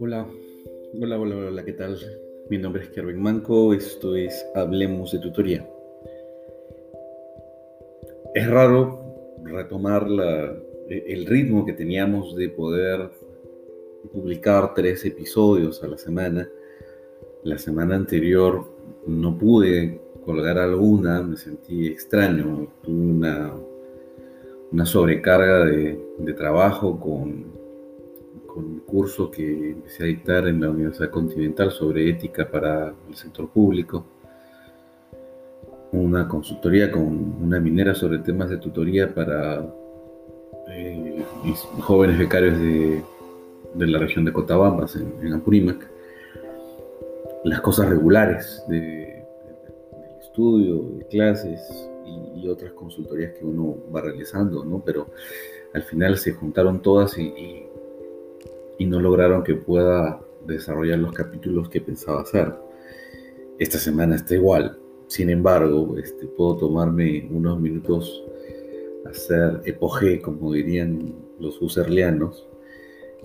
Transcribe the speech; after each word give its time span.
Hola, 0.00 0.26
hola, 1.00 1.20
hola, 1.20 1.36
hola, 1.36 1.64
¿qué 1.64 1.72
tal? 1.74 1.98
Mi 2.50 2.58
nombre 2.58 2.82
es 2.82 2.90
Kervin 2.90 3.22
Manco, 3.22 3.72
esto 3.74 4.16
es 4.16 4.44
Hablemos 4.56 5.12
de 5.12 5.20
Tutoría. 5.20 5.70
Es 8.34 8.50
raro 8.50 9.04
retomar 9.44 10.08
el 10.88 11.26
ritmo 11.26 11.64
que 11.64 11.74
teníamos 11.74 12.34
de 12.34 12.48
poder 12.48 13.08
publicar 14.12 14.74
tres 14.74 15.04
episodios 15.04 15.80
a 15.84 15.86
la 15.86 15.98
semana. 15.98 16.50
La 17.44 17.58
semana 17.58 17.94
anterior 17.94 18.64
no 19.06 19.38
pude 19.38 20.00
colgar 20.24 20.58
alguna, 20.58 21.22
me 21.22 21.36
sentí 21.36 21.86
extraño, 21.88 22.68
tuve 22.82 23.10
una, 23.10 23.52
una 24.70 24.86
sobrecarga 24.86 25.64
de, 25.64 26.00
trabajo 26.36 26.98
con, 26.98 27.44
con 28.46 28.64
un 28.64 28.78
curso 28.80 29.30
que 29.30 29.72
empecé 29.72 30.04
a 30.04 30.06
dictar 30.06 30.48
en 30.48 30.60
la 30.60 30.70
Universidad 30.70 31.10
Continental 31.10 31.70
sobre 31.70 32.08
ética 32.08 32.48
para 32.50 32.94
el 33.08 33.14
sector 33.14 33.48
público, 33.48 34.04
una 35.92 36.26
consultoría 36.26 36.90
con 36.90 37.02
una 37.42 37.60
minera 37.60 37.94
sobre 37.94 38.18
temas 38.18 38.48
de 38.48 38.56
tutoría 38.56 39.12
para 39.14 39.66
eh, 40.68 41.22
jóvenes 41.80 42.18
becarios 42.18 42.58
de, 42.58 43.02
de, 43.74 43.86
la 43.86 43.98
región 43.98 44.24
de 44.24 44.32
Cotabambas, 44.32 44.96
en 44.96 45.34
Apurímac, 45.34 45.90
las 47.44 47.60
cosas 47.60 47.88
regulares 47.90 48.62
de 48.68 49.21
estudio, 50.32 50.98
clases 51.10 51.60
y, 52.06 52.48
otras 52.48 52.72
consultorías 52.72 53.32
que 53.38 53.44
uno 53.44 53.76
va 53.94 54.00
realizando, 54.00 54.64
¿no? 54.64 54.82
Pero 54.84 55.06
al 55.74 55.82
final 55.82 56.18
se 56.18 56.32
juntaron 56.32 56.82
todas 56.82 57.16
y, 57.18 57.68
no 58.80 58.98
lograron 58.98 59.44
que 59.44 59.54
pueda 59.54 60.20
desarrollar 60.44 60.98
los 60.98 61.12
capítulos 61.12 61.68
que 61.68 61.80
pensaba 61.80 62.22
hacer. 62.22 62.52
Esta 63.60 63.78
semana 63.78 64.16
está 64.16 64.34
igual. 64.34 64.76
Sin 65.06 65.30
embargo, 65.30 65.96
este, 65.98 66.26
puedo 66.26 66.56
tomarme 66.56 67.28
unos 67.30 67.60
minutos 67.60 68.24
hacer 69.08 69.60
epogé, 69.66 70.20
como 70.20 70.52
dirían 70.52 71.14
los 71.38 71.62
userlianos, 71.62 72.48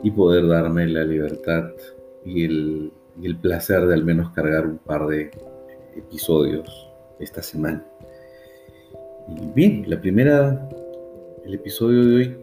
y 0.03 0.11
poder 0.11 0.47
darme 0.47 0.85
la 0.85 1.03
libertad 1.03 1.71
y 2.23 2.43
el 2.43 2.91
placer 3.41 3.87
de 3.87 3.95
al 3.95 4.05
menos 4.05 4.29
cargar 4.33 4.67
un 4.67 4.77
par 4.77 5.07
de 5.07 5.31
episodios 5.95 6.86
esta 7.19 7.41
semana. 7.41 7.85
Bien, 9.53 9.83
la 9.87 9.99
primera, 9.99 10.69
el 11.43 11.53
episodio 11.53 12.05
de 12.05 12.15
hoy 12.15 12.37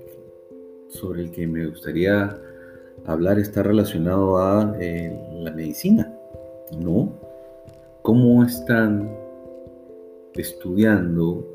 sobre 0.89 1.22
el 1.22 1.31
que 1.31 1.47
me 1.47 1.66
gustaría 1.66 2.36
hablar 3.06 3.39
está 3.39 3.62
relacionado 3.62 4.39
a 4.39 4.77
eh, 4.81 5.19
la 5.41 5.50
medicina, 5.50 6.14
¿no? 6.78 7.12
¿Cómo 8.03 8.44
están 8.44 9.11
estudiando 10.34 11.48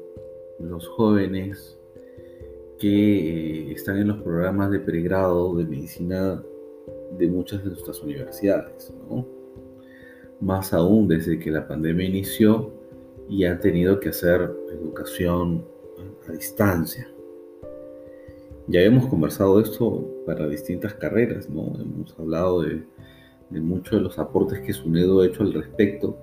los 0.59 0.87
jóvenes 0.87 1.77
que 2.79 3.67
eh, 3.67 3.71
están 3.71 3.97
en 3.97 4.07
los 4.07 4.21
programas 4.21 4.71
de 4.71 4.79
pregrado 4.79 5.55
de 5.55 5.65
medicina 5.65 6.41
de 7.17 7.27
muchas 7.27 7.63
de 7.63 7.69
nuestras 7.69 8.01
universidades, 8.01 8.93
¿no? 9.09 9.27
Más 10.39 10.73
aún 10.73 11.07
desde 11.07 11.37
que 11.37 11.51
la 11.51 11.67
pandemia 11.67 12.07
inició, 12.07 12.78
y 13.29 13.45
han 13.45 13.59
tenido 13.59 13.99
que 13.99 14.09
hacer 14.09 14.51
educación 14.71 15.63
a 16.27 16.31
distancia. 16.31 17.07
Ya 18.67 18.81
hemos 18.81 19.07
conversado 19.07 19.59
esto 19.61 20.05
para 20.25 20.47
distintas 20.47 20.95
carreras, 20.95 21.49
¿no? 21.49 21.73
Hemos 21.79 22.19
hablado 22.19 22.63
de, 22.63 22.81
muchos 23.51 23.99
de 23.99 24.01
los 24.01 24.17
aportes 24.19 24.59
que 24.61 24.73
SUNEDO 24.73 25.21
ha 25.21 25.27
hecho 25.27 25.43
al 25.43 25.53
respecto 25.53 26.17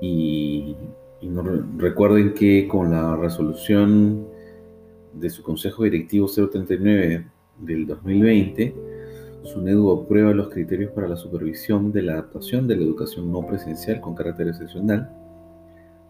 y, 0.00 0.76
recuerden 1.78 2.34
que 2.34 2.68
con 2.68 2.90
la 2.90 3.16
resolución 3.16 4.26
de 5.14 5.30
su 5.30 5.42
Consejo 5.42 5.84
Directivo 5.84 6.28
039 6.28 7.26
del 7.58 7.86
2020, 7.86 8.74
SUNEDU 9.44 9.90
aprueba 9.90 10.32
los 10.34 10.50
criterios 10.50 10.92
para 10.92 11.08
la 11.08 11.16
supervisión 11.16 11.90
de 11.90 12.02
la 12.02 12.12
adaptación 12.14 12.68
de 12.68 12.76
la 12.76 12.82
educación 12.82 13.32
no 13.32 13.44
presencial 13.46 14.00
con 14.00 14.14
carácter 14.14 14.48
excepcional 14.48 15.25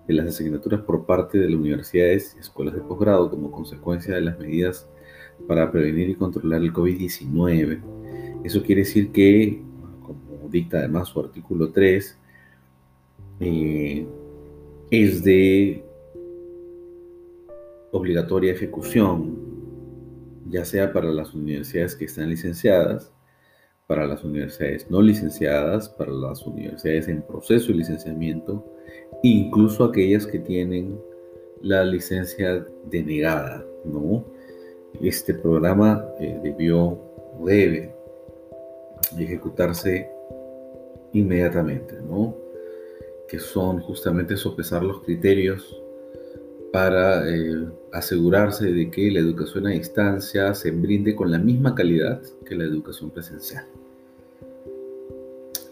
de 0.07 0.15
las 0.15 0.27
asignaturas 0.29 0.81
por 0.83 1.05
parte 1.05 1.39
de 1.39 1.51
las 1.51 1.59
universidades 1.59 2.35
y 2.37 2.41
escuelas 2.41 2.75
de 2.75 2.81
posgrado 2.81 3.31
como 3.31 3.51
consecuencia 3.51 4.15
de 4.15 4.21
las 4.21 4.39
medidas 4.39 4.89
para 5.47 5.71
prevenir 5.71 6.11
y 6.11 6.15
controlar 6.15 6.63
el 6.63 6.73
COVID-19. 6.73 7.81
Eso 8.45 8.63
quiere 8.63 8.83
decir 8.83 9.11
que, 9.11 9.63
como 10.03 10.49
dicta 10.49 10.79
además 10.79 11.09
su 11.09 11.21
artículo 11.21 11.73
3, 11.73 12.19
eh, 13.41 14.07
es 14.91 15.25
de 15.25 15.85
obligatoria 17.91 18.53
ejecución, 18.53 19.37
ya 20.49 20.65
sea 20.65 20.93
para 20.93 21.11
las 21.11 21.35
universidades 21.35 21.97
que 21.97 22.05
están 22.05 22.31
licenciadas, 22.31 23.13
para 23.87 24.07
las 24.07 24.25
universidades 24.25 24.91
no 24.91 25.01
licenciadas, 25.01 25.89
para 25.89 26.13
las 26.13 26.45
universidades 26.47 27.09
en 27.09 27.23
proceso 27.23 27.69
de 27.69 27.79
licenciamiento, 27.79 28.65
incluso 29.23 29.85
aquellas 29.85 30.27
que 30.27 30.39
tienen 30.41 31.01
la 31.63 31.85
licencia 31.85 32.67
denegada, 32.85 33.65
¿no? 33.85 34.25
Este 35.01 35.35
programa 35.35 36.05
eh, 36.21 36.39
debió 36.43 36.99
debe 37.45 37.95
ejecutarse 39.19 40.11
inmediatamente, 41.13 41.97
¿no? 42.03 42.35
Que 43.29 43.39
son 43.39 43.81
justamente 43.81 44.37
sopesar 44.37 44.83
los 44.83 45.03
criterios 45.03 45.83
para 46.77 47.27
eh, 47.27 47.71
asegurarse 47.91 48.71
de 48.71 48.91
que 48.91 49.11
la 49.11 49.21
educación 49.21 49.67
a 49.67 49.71
distancia 49.71 50.53
se 50.53 50.71
brinde 50.73 51.17
con 51.17 51.31
la 51.31 51.39
misma 51.39 51.75
calidad 51.75 52.21
que 52.45 52.55
la 52.55 52.65
educación 52.65 53.09
presencial. 53.09 53.65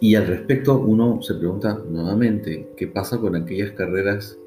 Y 0.01 0.15
al 0.15 0.27
respecto, 0.27 0.79
uno 0.79 1.21
se 1.21 1.35
pregunta 1.35 1.79
nuevamente, 1.91 2.71
¿qué 2.75 2.87
pasa 2.87 3.19
con 3.19 3.37
aquellas 3.37 3.73
carreras 3.73 4.39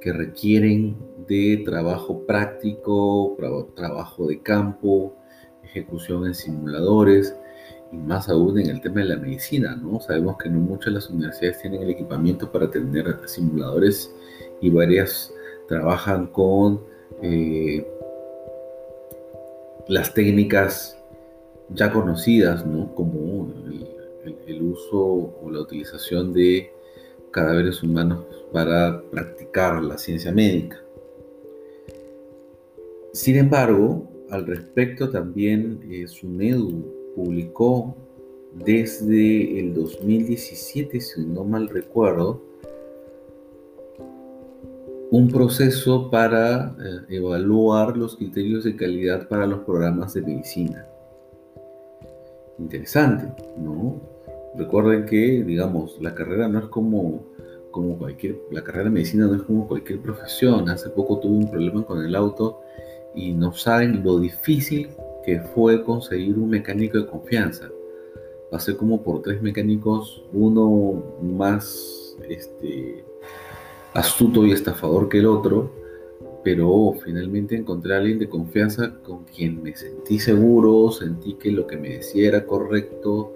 que 0.00 0.12
requieren 0.12 0.96
de 1.28 1.62
trabajo 1.64 2.26
práctico, 2.26 3.36
trabajo 3.76 4.26
de 4.26 4.40
campo, 4.40 5.14
ejecución 5.62 6.26
en 6.26 6.34
simuladores 6.34 7.36
y 7.92 7.98
más 7.98 8.28
aún 8.28 8.58
en 8.58 8.68
el 8.68 8.80
tema 8.80 9.02
de 9.02 9.10
la 9.10 9.16
medicina, 9.16 9.76
¿no? 9.76 10.00
Sabemos 10.00 10.38
que 10.42 10.50
no 10.50 10.58
muchas 10.58 10.92
las 10.92 11.08
universidades 11.08 11.62
tienen 11.62 11.84
el 11.84 11.90
equipamiento 11.90 12.50
para 12.50 12.68
tener 12.68 13.16
simuladores 13.26 14.12
y 14.60 14.70
varias 14.70 15.32
trabajan 15.68 16.26
con 16.26 16.82
eh, 17.22 17.86
las 19.88 20.14
técnicas 20.14 20.98
ya 21.70 21.92
conocidas, 21.92 22.66
¿no? 22.66 22.94
Como 22.94 23.52
el, 24.46 24.62
uso 24.62 25.34
o 25.42 25.50
la 25.50 25.60
utilización 25.60 26.32
de 26.32 26.70
cadáveres 27.30 27.82
humanos 27.82 28.24
para 28.52 29.02
practicar 29.10 29.82
la 29.82 29.98
ciencia 29.98 30.32
médica. 30.32 30.82
Sin 33.12 33.36
embargo, 33.36 34.08
al 34.30 34.46
respecto 34.46 35.10
también 35.10 35.80
eh, 35.90 36.06
SUNEDU 36.06 37.12
publicó 37.14 37.94
desde 38.54 39.60
el 39.60 39.74
2017, 39.74 41.00
si 41.00 41.20
no 41.24 41.44
mal 41.44 41.68
recuerdo, 41.68 42.40
un 45.16 45.28
proceso 45.28 46.10
para 46.10 46.74
eh, 46.84 47.16
evaluar 47.16 47.96
los 47.96 48.16
criterios 48.16 48.64
de 48.64 48.74
calidad 48.74 49.28
para 49.28 49.46
los 49.46 49.60
programas 49.60 50.12
de 50.14 50.22
medicina. 50.22 50.88
Interesante, 52.58 53.32
¿no? 53.56 54.00
Recuerden 54.56 55.06
que, 55.06 55.44
digamos, 55.44 56.00
la 56.00 56.16
carrera 56.16 56.48
no 56.48 56.58
es 56.58 56.64
como, 56.64 57.26
como 57.70 57.96
cualquier, 57.96 58.40
la 58.50 58.64
carrera 58.64 58.86
de 58.86 58.90
medicina 58.90 59.28
no 59.28 59.36
es 59.36 59.42
como 59.42 59.68
cualquier 59.68 60.00
profesión. 60.00 60.68
Hace 60.68 60.90
poco 60.90 61.20
tuve 61.20 61.44
un 61.44 61.48
problema 61.48 61.84
con 61.84 62.04
el 62.04 62.16
auto 62.16 62.62
y 63.14 63.34
no 63.34 63.52
saben 63.52 64.02
lo 64.02 64.18
difícil 64.18 64.88
que 65.24 65.38
fue 65.38 65.84
conseguir 65.84 66.36
un 66.40 66.50
mecánico 66.50 66.98
de 66.98 67.06
confianza. 67.06 67.70
Pasé 68.50 68.76
como 68.76 69.00
por 69.04 69.22
tres 69.22 69.40
mecánicos, 69.40 70.24
uno 70.32 71.04
más 71.22 72.16
este, 72.28 73.04
astuto 73.94 74.44
y 74.44 74.52
estafador 74.52 75.08
que 75.08 75.18
el 75.18 75.26
otro, 75.26 75.72
pero 76.42 76.94
finalmente 77.02 77.56
encontré 77.56 77.94
a 77.94 77.98
alguien 77.98 78.18
de 78.18 78.28
confianza 78.28 78.94
con 79.02 79.24
quien 79.24 79.62
me 79.62 79.74
sentí 79.74 80.18
seguro, 80.18 80.90
sentí 80.90 81.34
que 81.34 81.50
lo 81.50 81.66
que 81.66 81.76
me 81.76 81.90
decía 81.90 82.28
era 82.28 82.44
correcto, 82.44 83.32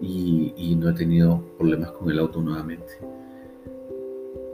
y, 0.00 0.76
no 0.76 0.90
he 0.90 0.92
tenido 0.92 1.42
problemas 1.58 1.90
con 1.92 2.10
el 2.10 2.18
auto 2.18 2.40
nuevamente. 2.40 2.94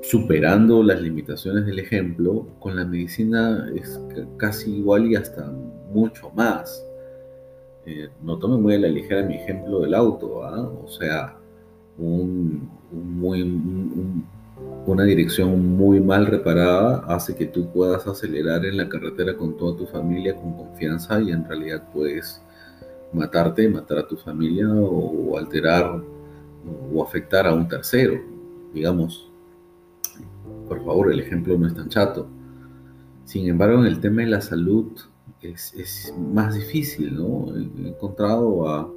superando 0.03 0.83
las 0.83 1.01
limitaciones 1.01 1.65
del 1.65 1.79
ejemplo, 1.79 2.47
con 2.61 2.77
la 2.77 2.85
medicina 2.85 3.71
es 3.75 3.99
casi 4.37 4.77
igual 4.77 5.07
y 5.11 5.17
hasta 5.17 5.51
mucho 5.91 6.31
más. 6.31 6.85
Eh, 7.87 8.09
no 8.23 8.39
tomen 8.39 8.61
muy 8.63 8.75
a 8.75 8.79
la 8.79 8.89
ligera 8.89 9.23
mi 9.23 9.37
ejemplo 9.37 9.81
del 9.81 9.95
auto, 9.95 10.45
¿ah? 10.45 10.61
o 10.63 10.89
sea, 10.89 11.39
un, 11.99 12.71
muy, 12.93 13.43
una 14.87 15.05
dirección 15.05 15.77
muy 15.77 16.01
mal 16.01 16.27
reparada 16.27 17.05
hace 17.09 17.35
que 17.35 17.47
tú 17.47 17.71
puedas 17.73 18.07
acelerar 18.07 18.67
en 18.67 18.77
la 18.77 18.89
carretera 18.89 19.37
con 19.37 19.57
toda 19.57 19.77
tu 19.77 19.87
familia 19.87 20.37
con 20.37 20.55
confianza 20.55 21.21
y 21.21 21.31
en 21.31 21.45
realidad 21.47 21.89
puedes 21.93 22.43
matarte, 23.13 23.69
matar 23.69 23.99
a 23.99 24.07
tu 24.07 24.17
familia 24.17 24.69
o 24.69 25.39
alterar 25.39 26.03
o 26.93 27.03
afectar 27.03 27.47
a 27.47 27.55
un 27.55 27.67
tercero, 27.69 28.21
digamos. 28.75 29.31
Por 30.69 30.85
favor, 30.85 31.13
el 31.13 31.21
ejemplo 31.21 31.57
no 31.57 31.67
es 31.67 31.75
tan 31.75 31.89
chato. 31.89 32.27
Sin 33.25 33.49
embargo, 33.49 33.81
en 33.81 33.87
el 33.87 34.01
tema 34.01 34.23
de 34.23 34.29
la 34.29 34.41
salud 34.41 34.93
es, 35.41 36.15
más 36.19 36.55
difícil, 36.55 37.17
¿no? 37.17 37.55
He 37.57 37.89
encontrado 37.89 38.69
a, 38.69 38.91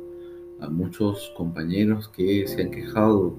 a 0.62 0.70
muchos 0.70 1.32
compañeros 1.38 2.10
que 2.10 2.48
se 2.48 2.62
han 2.62 2.72
quejado 2.72 3.36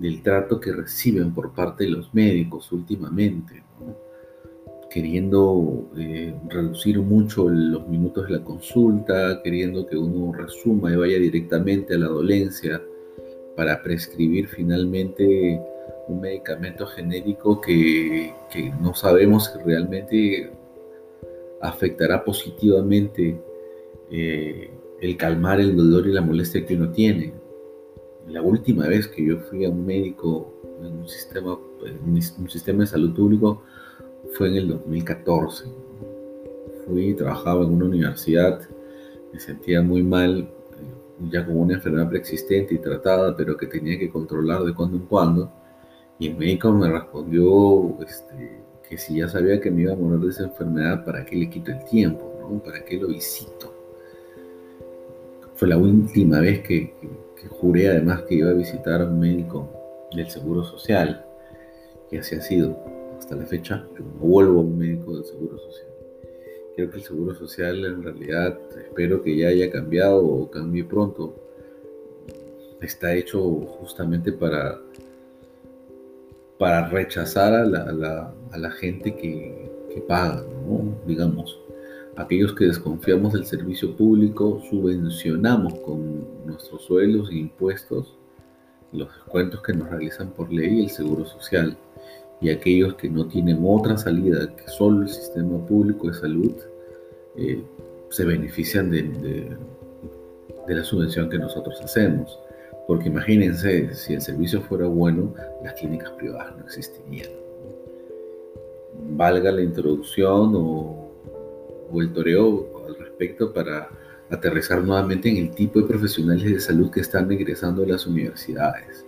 del 0.00 0.22
trato 0.22 0.58
que 0.58 0.72
reciben 0.72 1.32
por 1.32 1.52
parte 1.52 1.84
de 1.84 1.90
los 1.90 2.12
médicos 2.14 2.72
últimamente, 2.72 3.62
queriendo 4.90 5.90
eh, 5.96 6.34
reducir 6.48 6.98
mucho 6.98 7.48
los 7.48 7.86
minutos 7.86 8.26
de 8.26 8.38
la 8.38 8.44
consulta, 8.44 9.40
queriendo 9.42 9.86
que 9.86 9.96
uno 9.96 10.32
resuma 10.32 10.92
y 10.92 10.96
vaya 10.96 11.18
directamente 11.18 11.94
a 11.94 11.98
la 11.98 12.08
dolencia 12.08 12.82
para 13.56 13.82
prescribir 13.82 14.48
finalmente 14.48 15.60
un 16.08 16.20
medicamento 16.20 16.86
genérico 16.86 17.60
que, 17.60 18.32
que 18.52 18.72
no 18.80 18.94
sabemos 18.94 19.52
si 19.52 19.62
realmente 19.62 20.50
afectará 21.60 22.24
positivamente 22.24 23.38
eh, 24.10 24.70
el 25.00 25.16
calmar 25.16 25.60
el 25.60 25.76
dolor 25.76 26.06
y 26.06 26.12
la 26.12 26.20
molestia 26.20 26.64
que 26.66 26.74
uno 26.74 26.90
tiene. 26.90 27.32
La 28.30 28.42
última 28.42 28.86
vez 28.86 29.08
que 29.08 29.24
yo 29.24 29.38
fui 29.38 29.64
a 29.64 29.70
un 29.70 29.84
médico 29.84 30.54
en 30.80 30.98
un 30.98 31.08
sistema, 31.08 31.58
un 32.06 32.48
sistema 32.48 32.84
de 32.84 32.86
salud 32.86 33.12
público 33.12 33.62
fue 34.34 34.48
en 34.48 34.54
el 34.54 34.68
2014. 34.68 35.64
Fui, 36.86 37.14
trabajaba 37.14 37.64
en 37.64 37.72
una 37.72 37.86
universidad, 37.86 38.60
me 39.32 39.40
sentía 39.40 39.82
muy 39.82 40.04
mal, 40.04 40.38
eh, 40.42 41.28
ya 41.28 41.44
con 41.44 41.56
una 41.56 41.74
enfermedad 41.74 42.08
preexistente 42.08 42.74
y 42.74 42.78
tratada, 42.78 43.36
pero 43.36 43.56
que 43.56 43.66
tenía 43.66 43.98
que 43.98 44.10
controlar 44.10 44.62
de 44.62 44.74
cuando 44.74 44.96
en 44.98 45.06
cuando. 45.06 45.52
Y 46.20 46.28
el 46.28 46.36
médico 46.36 46.72
me 46.72 46.88
respondió 46.88 47.98
este, 48.00 48.62
que 48.88 48.96
si 48.96 49.18
ya 49.18 49.28
sabía 49.28 49.60
que 49.60 49.72
me 49.72 49.82
iba 49.82 49.92
a 49.92 49.96
morir 49.96 50.20
de 50.20 50.28
esa 50.28 50.44
enfermedad, 50.44 51.04
¿para 51.04 51.24
qué 51.24 51.34
le 51.34 51.50
quito 51.50 51.72
el 51.72 51.84
tiempo? 51.84 52.32
¿no? 52.48 52.62
¿Para 52.62 52.84
qué 52.84 52.96
lo 52.96 53.08
visito? 53.08 53.74
Fue 55.56 55.66
la 55.66 55.78
última 55.78 56.38
vez 56.38 56.60
que 56.60 56.94
juré 57.48 57.88
además 57.88 58.22
que 58.22 58.36
iba 58.36 58.50
a 58.50 58.54
visitar 58.54 59.00
a 59.00 59.06
un 59.06 59.18
médico 59.18 59.68
del 60.14 60.28
Seguro 60.28 60.64
Social, 60.64 61.24
que 62.08 62.18
así 62.18 62.34
ha 62.34 62.40
sido 62.40 62.76
hasta 63.18 63.36
la 63.36 63.46
fecha. 63.46 63.86
Yo 63.98 64.04
no 64.04 64.12
vuelvo 64.20 64.60
a 64.60 64.62
un 64.62 64.78
médico 64.78 65.14
del 65.14 65.24
Seguro 65.24 65.58
Social. 65.58 65.88
Creo 66.76 66.90
que 66.90 66.96
el 66.96 67.02
Seguro 67.02 67.34
Social 67.34 67.84
en 67.84 68.02
realidad, 68.02 68.58
espero 68.78 69.22
que 69.22 69.36
ya 69.36 69.48
haya 69.48 69.70
cambiado 69.70 70.24
o 70.24 70.50
cambie 70.50 70.84
pronto. 70.84 71.34
Está 72.80 73.14
hecho 73.14 73.42
justamente 73.78 74.32
para, 74.32 74.80
para 76.58 76.88
rechazar 76.88 77.52
a 77.52 77.64
la, 77.64 78.32
a 78.52 78.58
la, 78.58 78.70
gente 78.70 79.14
que, 79.14 79.70
que 79.92 80.00
paga, 80.00 80.42
¿no? 80.66 80.96
digamos 81.06 81.60
aquellos 82.16 82.54
que 82.54 82.66
desconfiamos 82.66 83.32
del 83.32 83.46
servicio 83.46 83.96
público, 83.96 84.60
subvencionamos 84.68 85.74
con 85.80 86.46
nuestros 86.46 86.82
sueldos 86.82 87.30
e 87.30 87.36
impuestos 87.36 88.16
los 88.92 89.08
descuentos 89.14 89.62
que 89.62 89.72
nos 89.72 89.88
realizan 89.88 90.30
por 90.30 90.52
ley 90.52 90.80
el 90.82 90.90
seguro 90.90 91.24
social. 91.24 91.76
Y 92.40 92.50
aquellos 92.50 92.94
que 92.94 93.08
no 93.08 93.26
tienen 93.26 93.60
otra 93.62 93.96
salida 93.96 94.54
que 94.56 94.66
solo 94.68 95.02
el 95.02 95.08
sistema 95.08 95.64
público 95.66 96.08
de 96.08 96.14
salud, 96.14 96.54
eh, 97.36 97.62
se 98.08 98.24
benefician 98.24 98.90
de, 98.90 99.02
de 100.66 100.74
la 100.74 100.82
subvención 100.82 101.28
que 101.28 101.38
nosotros 101.38 101.80
hacemos. 101.82 102.38
Porque 102.86 103.08
imagínense, 103.08 103.94
si 103.94 104.14
el 104.14 104.20
servicio 104.20 104.60
fuera 104.62 104.86
bueno, 104.86 105.32
las 105.62 105.74
clínicas 105.74 106.10
privadas 106.12 106.56
no 106.56 106.64
existirían. 106.64 107.30
Valga 109.10 109.52
la 109.52 109.62
introducción 109.62 110.52
o 110.56 111.09
o 111.90 112.00
el 112.00 112.12
toreo 112.12 112.84
al 112.86 112.96
respecto 112.96 113.52
para 113.52 113.88
aterrizar 114.30 114.82
nuevamente 114.82 115.28
en 115.28 115.36
el 115.36 115.50
tipo 115.50 115.80
de 115.80 115.86
profesionales 115.86 116.44
de 116.44 116.60
salud 116.60 116.90
que 116.90 117.00
están 117.00 117.30
egresando 117.30 117.82
a 117.82 117.86
las 117.86 118.06
universidades. 118.06 119.04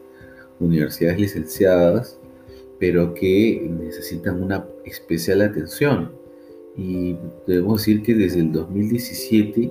Universidades 0.59 1.21
licenciadas, 1.21 2.19
pero 2.79 3.15
que 3.15 3.69
necesitan 3.71 4.43
una 4.43 4.67
especial 4.85 5.43
atención. 5.43 6.13
Y 6.77 7.17
debemos 7.47 7.83
decir 7.83 8.03
que 8.03 8.15
desde 8.15 8.41
el 8.41 8.53
2017 8.53 9.71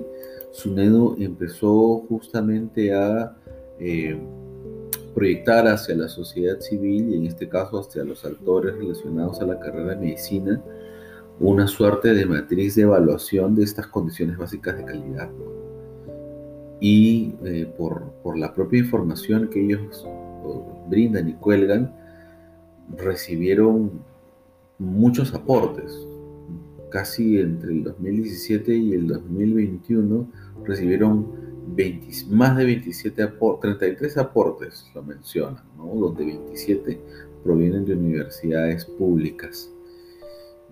SUNEDO 0.52 1.16
empezó 1.20 2.06
justamente 2.08 2.94
a 2.94 3.36
eh, 3.80 4.18
proyectar 5.14 5.68
hacia 5.68 5.96
la 5.96 6.08
sociedad 6.08 6.60
civil 6.60 7.10
y 7.10 7.18
en 7.18 7.26
este 7.26 7.50
caso 7.50 7.80
hacia 7.80 8.04
los 8.04 8.24
actores 8.24 8.76
relacionados 8.76 9.42
a 9.42 9.46
la 9.46 9.60
carrera 9.60 9.92
de 9.92 9.98
medicina 9.98 10.64
una 11.42 11.66
suerte 11.66 12.14
de 12.14 12.28
matriz 12.28 12.76
de 12.76 12.84
evaluación 12.84 13.56
de 13.56 13.64
estas 13.64 13.88
condiciones 13.88 14.38
básicas 14.38 14.78
de 14.78 14.86
calidad. 14.86 15.28
Y 16.80 17.34
eh, 17.44 17.74
por, 17.76 18.14
la 18.38 18.54
propia 18.54 18.80
información 18.80 19.50
que 19.50 19.66
ellos 19.66 20.06
brindan 20.88 21.30
y 21.30 21.34
cuelgan, 21.34 21.96
recibieron 22.96 24.04
muchos 24.78 25.34
aportes. 25.34 26.08
Casi 26.92 27.40
entre 27.40 27.72
el 27.72 27.84
2017 27.86 28.76
y 28.76 28.94
el 28.94 29.08
2021 29.08 30.28
recibieron 30.64 31.26
más 32.30 32.56
de 32.56 32.66
27 32.66 33.24
aportes, 33.24 33.78
33 33.80 34.18
aportes, 34.18 34.86
lo 34.94 35.02
mencionan, 35.02 35.64
donde 35.76 36.24
27 36.24 37.02
provienen 37.44 37.86
de 37.86 37.94
universidades 37.94 38.86
públicas. 38.86 39.72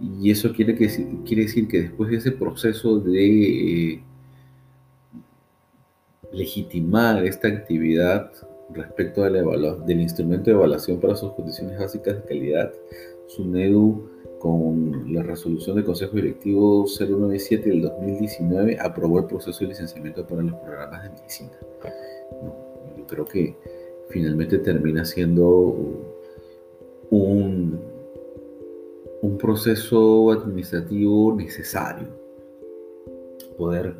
Y 0.02 0.32
eso 0.32 0.54
quiere, 0.54 0.76
que, 0.76 0.88
quiere 1.26 1.44
decir 1.44 1.68
que 1.68 1.82
después 1.82 2.10
de 2.10 2.18
ese 2.18 2.32
proceso 2.32 3.00
de 3.00 3.94
eh, 3.94 4.04
legitimar 6.32 7.26
esta 7.26 7.48
actividad 7.48 8.32
respecto 8.74 9.24
de 9.24 9.32
la 9.32 9.76
del 9.86 10.02
instrumento 10.02 10.46
de 10.46 10.56
evaluación 10.56 11.00
para 11.00 11.16
sus 11.16 11.34
condiciones 11.34 11.78
básicas 11.80 12.16
de 12.16 12.24
calidad, 12.24 12.72
SUNEDU 13.28 14.10
con 14.40 15.14
la 15.14 15.22
resolución 15.22 15.76
del 15.76 15.86
Consejo 15.86 16.16
Directivo 16.16 16.86
097 16.88 17.70
del 17.70 17.82
2019 17.82 18.78
aprobó 18.80 19.20
el 19.20 19.26
proceso 19.26 19.60
de 19.62 19.68
licenciamiento 19.68 20.26
para 20.26 20.44
los 20.44 20.56
programas 20.56 21.04
de 21.04 21.10
medicina. 21.10 21.52
yo 22.98 23.06
creo 23.06 23.26
que 23.26 23.56
finalmente 24.10 24.60
termina 24.60 25.04
siendo 25.04 25.76
un 27.10 27.80
un 29.22 29.38
proceso 29.38 30.32
administrativo 30.32 31.36
necesario. 31.36 32.08
Poder 33.58 33.96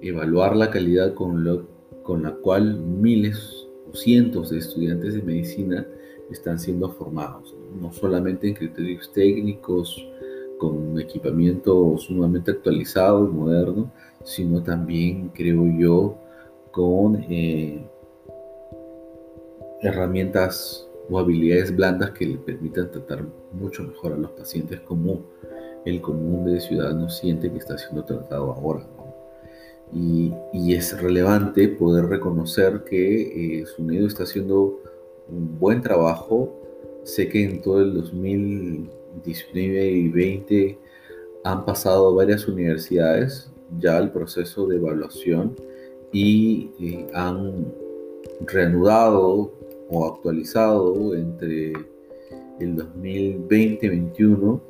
evaluar 0.00 0.56
la 0.56 0.70
calidad 0.70 1.14
con, 1.14 1.66
con 2.02 2.22
la 2.22 2.32
cual 2.32 2.78
miles 2.78 3.66
o 3.90 3.94
cientos 3.96 4.50
de 4.50 4.58
estudiantes 4.58 5.14
de 5.14 5.22
medicina 5.22 5.86
están 6.30 6.58
siendo 6.58 6.90
formados, 6.90 7.54
no 7.80 7.92
solamente 7.92 8.48
en 8.48 8.54
criterios 8.54 9.10
técnicos, 9.12 10.06
con 10.58 11.00
equipamiento 11.00 11.96
sumamente 11.98 12.50
actualizado 12.50 13.24
y 13.24 13.28
moderno, 13.28 13.92
sino 14.24 14.62
también, 14.62 15.30
creo 15.32 15.64
yo, 15.78 16.18
con 16.72 17.16
eh, 17.30 17.88
herramientas 19.80 20.87
o 21.10 21.18
habilidades 21.18 21.74
blandas 21.74 22.10
que 22.10 22.26
le 22.26 22.38
permitan 22.38 22.90
tratar 22.90 23.24
mucho 23.52 23.82
mejor 23.82 24.12
a 24.12 24.16
los 24.16 24.30
pacientes 24.32 24.80
como 24.80 25.22
el 25.84 26.00
común 26.00 26.44
de 26.44 26.60
ciudadanos 26.60 27.18
siente 27.18 27.50
que 27.50 27.58
está 27.58 27.78
siendo 27.78 28.04
tratado 28.04 28.52
ahora. 28.52 28.86
Y, 29.92 30.32
es 30.74 31.00
relevante 31.00 31.66
poder 31.68 32.06
reconocer 32.06 32.84
que 32.84 33.60
eh, 33.60 33.66
SUNEDO 33.66 34.06
está 34.06 34.24
haciendo 34.24 34.80
un 35.28 35.58
buen 35.58 35.80
trabajo. 35.80 36.54
Sé 37.04 37.28
que 37.28 37.42
en 37.42 37.62
todo 37.62 37.80
el 37.80 37.94
2019 37.94 39.90
y 39.90 40.08
20 40.08 40.78
han 41.44 41.64
pasado 41.64 42.14
varias 42.14 42.46
universidades 42.46 43.50
ya 43.78 43.96
al 43.96 44.12
proceso 44.12 44.66
de 44.66 44.76
evaluación 44.76 45.56
y 46.12 46.70
eh, 46.80 47.06
han 47.14 47.72
reanudado 48.46 49.52
o 49.88 50.06
actualizado 50.06 51.14
entre 51.14 51.72
el 52.60 52.76
2020-21 52.76 54.60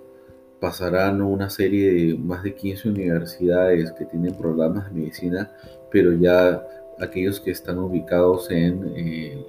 pasarán 0.60 1.22
una 1.22 1.50
serie 1.50 1.92
de 1.92 2.18
más 2.18 2.42
de 2.42 2.54
15 2.54 2.88
universidades 2.88 3.92
que 3.92 4.04
tienen 4.04 4.34
programas 4.34 4.86
de 4.88 5.00
medicina, 5.00 5.52
pero 5.90 6.12
ya 6.12 6.62
aquellos 7.00 7.40
que 7.40 7.52
están 7.52 7.78
ubicados 7.78 8.50
en 8.50 8.92
eh, 8.96 9.46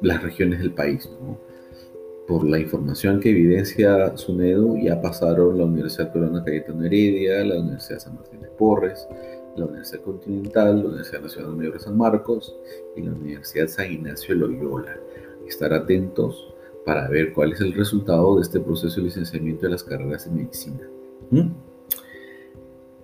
las 0.00 0.22
regiones 0.22 0.60
del 0.60 0.72
país. 0.72 1.08
Por 2.26 2.48
la 2.48 2.58
información 2.58 3.18
que 3.18 3.30
evidencia 3.30 4.16
SUNEDU, 4.16 4.78
ya 4.78 5.00
pasaron 5.00 5.58
la 5.58 5.64
Universidad 5.64 6.12
Peruana 6.12 6.44
Cayetano 6.44 6.84
Heredia, 6.84 7.44
la 7.44 7.58
Universidad 7.58 7.98
San 7.98 8.14
Martín 8.14 8.40
de 8.40 8.48
Porres, 8.48 9.08
la 9.56 9.66
Universidad 9.66 10.02
Continental, 10.02 10.78
la 10.78 10.88
Universidad 10.88 11.20
Nacional 11.20 11.56
Mayor 11.56 11.74
de 11.74 11.80
San 11.80 11.96
Marcos 11.96 12.56
y 12.96 13.02
la 13.02 13.10
Universidad 13.10 13.66
San 13.66 13.92
Ignacio 13.92 14.34
Loyola. 14.36 14.96
Estar 15.46 15.72
atentos 15.72 16.54
para 16.84 17.08
ver 17.08 17.32
cuál 17.32 17.52
es 17.52 17.60
el 17.60 17.74
resultado 17.74 18.36
de 18.36 18.42
este 18.42 18.60
proceso 18.60 18.96
de 19.00 19.06
licenciamiento 19.06 19.66
de 19.66 19.72
las 19.72 19.84
carreras 19.84 20.24
de 20.24 20.42
medicina. 20.42 20.88
¿Mm? 21.30 21.48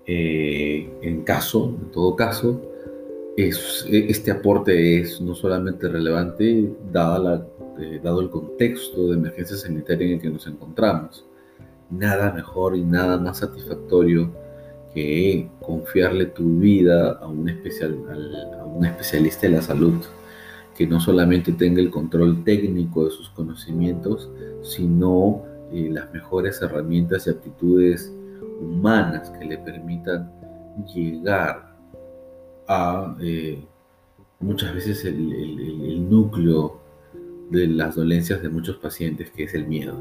Eh, 0.07 0.91
en 1.03 1.23
caso, 1.23 1.75
en 1.81 1.91
todo 1.91 2.17
caso, 2.17 2.61
este 3.37 4.31
aporte 4.33 5.01
es 5.01 5.21
no 5.21 5.35
solamente 5.35 5.87
relevante 5.89 6.73
dada 6.91 7.47
eh, 7.79 8.01
dado 8.03 8.21
el 8.21 8.29
contexto 8.29 9.09
de 9.09 9.15
emergencia 9.15 9.57
sanitaria 9.57 10.09
en 10.09 10.15
el 10.15 10.21
que 10.21 10.31
nos 10.31 10.49
encontramos. 10.49 11.25
Nada 11.91 12.33
mejor 12.33 12.77
y 12.77 12.83
nada 12.83 13.19
más 13.19 13.39
satisfactorio 13.39 14.33
que 14.93 15.49
confiarle 15.61 16.27
tu 16.27 16.59
vida 16.59 17.13
a 17.13 17.29
un, 17.29 17.49
especial, 17.49 17.97
a 18.61 18.65
un 18.65 18.85
especialista 18.85 19.43
de 19.47 19.53
la 19.53 19.63
salud 19.63 19.95
que 20.79 20.87
no 20.87 21.01
solamente 21.01 21.51
tenga 21.55 21.81
el 21.81 21.91
control 21.91 22.45
técnico 22.45 23.05
de 23.05 23.11
sus 23.11 23.31
conocimientos, 23.31 24.31
sino 24.63 25.43
eh, 25.73 25.89
las 25.91 26.13
mejores 26.13 26.63
herramientas 26.63 27.27
y 27.27 27.31
aptitudes 27.31 28.15
humanas 28.61 29.29
que 29.31 29.45
le 29.45 29.59
permitan 29.59 30.31
llegar 30.95 31.77
a 32.69 33.17
eh, 33.21 33.61
muchas 34.39 34.73
veces 34.73 35.05
el, 35.05 36.09
núcleo 36.09 36.79
de 37.51 37.67
las 37.67 37.97
dolencias 37.97 38.41
de 38.41 38.49
muchos 38.49 38.77
pacientes, 38.77 39.33
que 39.33 39.43
es 39.45 39.55
el 39.55 39.67
miedo. 39.67 39.97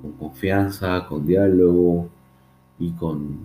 Con 0.00 0.12
confianza, 0.12 1.06
con 1.06 1.26
diálogo 1.26 2.08
y 2.78 2.92
con, 2.92 3.40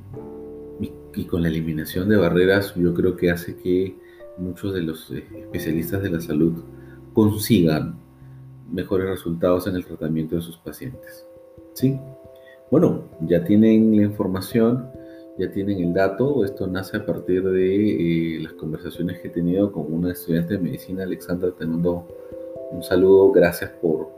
y 1.13 1.25
con 1.25 1.41
la 1.41 1.50
eliminación 1.50 2.08
de 2.08 2.15
barreras, 2.15 2.74
yo 2.75 2.94
creo 2.94 3.17
que 3.17 3.29
hace 3.29 3.58
que 3.58 4.04
muchos 4.38 4.74
de 4.74 4.82
los 4.82 5.12
eh, 5.12 5.25
especialistas 5.36 6.01
de 6.01 6.10
la 6.10 6.22
salud 6.22 6.63
consigan 7.13 7.98
mejores 8.72 9.08
resultados 9.08 9.68
en 9.68 9.75
el 9.75 9.86
tratamiento 9.86 10.36
de 10.36 10.42
sus 10.42 10.58
pacientes. 10.58 11.25
¿Sí? 11.74 12.00
Bueno, 12.72 13.04
ya 13.22 13.44
tienen 13.44 13.96
la 13.96 14.04
información, 14.04 14.89
ya 15.38 15.51
tienen 15.51 15.80
el 15.82 15.94
dato. 15.94 16.44
Esto 16.44 16.68
nace 16.68 16.98
a 16.98 17.06
partir 17.06 17.44
de 17.44 18.36
eh, 18.36 18.39
las 18.42 18.54
conversaciones 18.54 19.20
que 19.20 19.27
he 19.27 19.32
tenido 19.32 19.72
con 19.72 19.92
una 19.92 20.12
estudiante 20.12 20.56
de 20.56 20.60
medicina, 20.60 21.04
Alexandra. 21.04 21.51
Te 21.51 21.65
mando 21.65 22.08
un 22.72 22.84
saludo. 22.84 23.32
Gracias 23.32 23.70
por, 23.82 24.10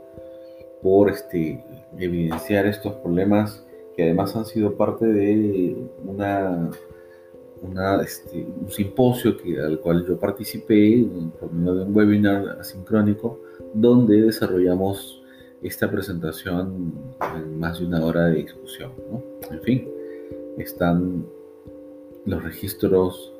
por 0.82 1.10
este, 1.10 1.64
evidenciar 1.98 2.66
estos 2.66 2.94
problemas 2.94 3.64
que 3.96 4.04
además 4.04 4.34
han 4.36 4.46
sido 4.46 4.76
parte 4.76 5.06
de 5.06 5.76
una 6.04 6.70
este, 8.02 8.46
un 8.60 8.70
simposio 8.70 9.36
que, 9.36 9.60
al 9.60 9.80
cual 9.80 10.06
yo 10.06 10.18
participé 10.18 11.06
por 11.38 11.52
medio 11.52 11.74
de 11.74 11.84
un 11.84 11.96
webinar 11.96 12.58
asincrónico 12.60 13.40
donde 13.74 14.22
desarrollamos 14.22 15.22
esta 15.62 15.90
presentación 15.90 16.92
en 17.36 17.58
más 17.58 17.80
de 17.80 17.86
una 17.86 18.04
hora 18.04 18.26
de 18.26 18.42
discusión. 18.42 18.92
En 19.50 19.60
fin, 19.62 19.88
están 20.56 21.26
los 22.24 22.42
registros 22.42 23.32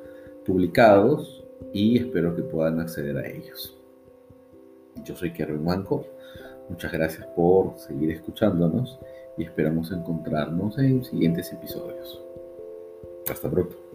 publicados 0.44 1.44
y 1.72 1.98
espero 1.98 2.34
que 2.34 2.42
puedan 2.42 2.80
acceder 2.80 3.16
a 3.18 3.28
ellos. 3.28 3.76
Yo 5.04 5.14
soy 5.14 5.32
Kerwin 5.32 5.64
Manco. 5.64 6.06
Muchas 6.68 6.92
gracias 6.92 7.26
por 7.36 7.78
seguir 7.78 8.10
escuchándonos 8.10 8.98
y 9.36 9.44
esperamos 9.44 9.92
encontrarnos 9.92 10.76
en 10.78 11.04
siguientes 11.04 11.52
episodios. 11.52 12.20
Hasta 13.30 13.50
pronto. 13.50 13.87